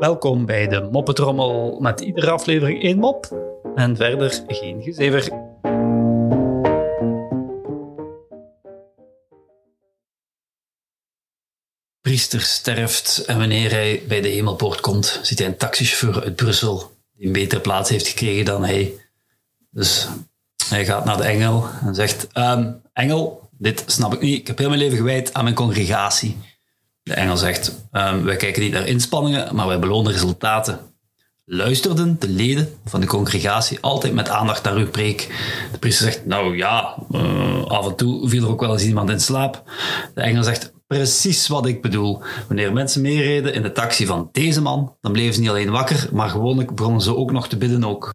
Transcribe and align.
Welkom 0.00 0.46
bij 0.46 0.68
de 0.68 0.88
Moppetrommel 0.92 1.80
met 1.80 2.00
iedere 2.00 2.30
aflevering 2.30 2.82
één 2.82 2.98
mop 2.98 3.36
en 3.74 3.96
verder 3.96 4.42
geen 4.46 4.82
gezever. 4.82 5.22
Priester 12.00 12.40
sterft 12.40 13.24
en 13.24 13.38
wanneer 13.38 13.70
hij 13.70 14.02
bij 14.08 14.20
de 14.20 14.28
hemelpoort 14.28 14.80
komt, 14.80 15.20
ziet 15.22 15.38
hij 15.38 15.48
een 15.48 15.56
taxichauffeur 15.56 16.22
uit 16.22 16.36
Brussel 16.36 16.90
die 17.12 17.26
een 17.26 17.32
betere 17.32 17.60
plaats 17.60 17.90
heeft 17.90 18.08
gekregen 18.08 18.44
dan 18.44 18.64
hij. 18.64 18.94
Dus 19.70 20.08
hij 20.68 20.84
gaat 20.84 21.04
naar 21.04 21.16
de 21.16 21.24
engel 21.24 21.66
en 21.84 21.94
zegt: 21.94 22.26
"Ehm, 22.32 22.72
Engel, 22.92 23.48
dit 23.58 23.84
snap 23.86 24.14
ik 24.14 24.20
niet. 24.20 24.38
Ik 24.38 24.46
heb 24.46 24.58
heel 24.58 24.68
mijn 24.68 24.80
leven 24.80 24.96
gewijd 24.96 25.34
aan 25.34 25.44
mijn 25.44 25.56
congregatie. 25.56 26.36
De 27.02 27.14
engel 27.14 27.36
zegt: 27.36 27.86
"Ehm, 27.90 28.22
Wij 28.22 28.36
kijken 28.36 28.62
niet 28.62 28.72
naar 28.72 28.86
inspanningen, 28.86 29.54
maar 29.54 29.66
wij 29.66 29.78
belonen 29.78 30.12
resultaten. 30.12 30.80
Luisterden 31.44 32.16
de 32.18 32.28
leden 32.28 32.68
van 32.84 33.00
de 33.00 33.06
congregatie 33.06 33.80
altijd 33.80 34.12
met 34.12 34.28
aandacht 34.28 34.64
naar 34.64 34.74
uw 34.74 34.90
preek? 34.90 35.28
De 35.72 35.78
priester 35.78 36.04
zegt: 36.04 36.26
Nou 36.26 36.56
ja, 36.56 36.94
eh, 37.12 37.64
af 37.64 37.86
en 37.86 37.96
toe 37.96 38.28
viel 38.28 38.42
er 38.42 38.50
ook 38.50 38.60
wel 38.60 38.72
eens 38.72 38.84
iemand 38.84 39.10
in 39.10 39.20
slaap. 39.20 39.62
De 40.14 40.20
engel 40.20 40.42
zegt: 40.42 40.72
Precies 40.86 41.48
wat 41.48 41.66
ik 41.66 41.82
bedoel. 41.82 42.22
Wanneer 42.46 42.72
mensen 42.72 43.02
meereden 43.02 43.54
in 43.54 43.62
de 43.62 43.72
taxi 43.72 44.06
van 44.06 44.28
deze 44.32 44.60
man, 44.60 44.96
dan 45.00 45.12
bleven 45.12 45.34
ze 45.34 45.40
niet 45.40 45.48
alleen 45.48 45.70
wakker, 45.70 46.08
maar 46.12 46.28
gewoonlijk 46.28 46.74
begonnen 46.74 47.02
ze 47.02 47.16
ook 47.16 47.32
nog 47.32 47.48
te 47.48 47.56
bidden 47.56 47.84
ook. 47.84 48.14